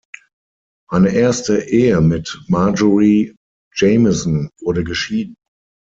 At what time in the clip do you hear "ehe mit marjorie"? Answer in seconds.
1.65-3.35